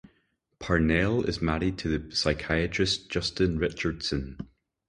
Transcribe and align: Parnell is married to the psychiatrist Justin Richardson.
Parnell 0.57 1.23
is 1.25 1.43
married 1.43 1.77
to 1.77 1.87
the 1.99 2.11
psychiatrist 2.11 3.07
Justin 3.07 3.59
Richardson. 3.59 4.35